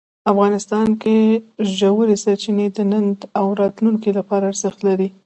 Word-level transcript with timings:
افغانستان 0.31 0.87
کې 1.01 1.17
ژورې 1.77 2.15
سرچینې 2.23 2.67
د 2.75 2.79
نن 2.91 3.05
او 3.39 3.45
راتلونکي 3.61 4.09
لپاره 4.19 4.43
ارزښت 4.51 4.79
لري. 4.87 5.09